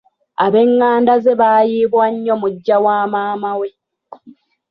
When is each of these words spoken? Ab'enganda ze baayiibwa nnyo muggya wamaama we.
Ab'enganda 0.45 1.13
ze 1.23 1.33
baayiibwa 1.39 2.05
nnyo 2.11 2.35
muggya 2.41 2.77
wamaama 2.85 3.51
we. 3.59 3.69